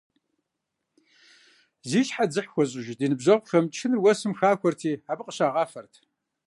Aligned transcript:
Зи 1.89 2.01
щхьэ 2.07 2.25
дзыхь 2.29 2.49
хуэзыщӏыж 2.51 2.87
ди 2.99 3.07
ныбжьэгъухэм 3.11 3.65
чыныр 3.75 3.99
уэсым 4.03 4.33
хахуэрти, 4.39 4.91
абы 5.11 5.23
къыщагъафэрт. 5.25 5.93